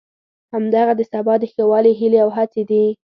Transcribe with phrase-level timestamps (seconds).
[0.53, 2.85] همدغه د سبا د ښه والي هیلې او هڅې دي.